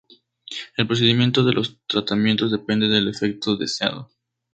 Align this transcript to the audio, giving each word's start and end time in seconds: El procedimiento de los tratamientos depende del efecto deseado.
El 0.77 0.87
procedimiento 0.87 1.43
de 1.43 1.53
los 1.53 1.77
tratamientos 1.85 2.49
depende 2.51 2.87
del 2.87 3.07
efecto 3.07 3.55
deseado. 3.55 4.09